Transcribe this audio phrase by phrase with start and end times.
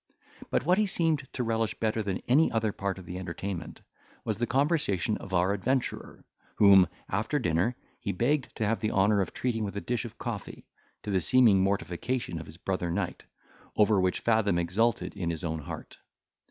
[0.49, 3.81] But what he seemed to relish better than any other part of the entertainment,
[4.25, 9.21] was the conversation of our adventurer, whom, after dinner, he begged to have the honour
[9.21, 10.65] of treating with a dish of coffee,
[11.03, 13.25] to the seeming mortification of his brother knight,
[13.77, 15.99] over which Fathom exulted in his own heart.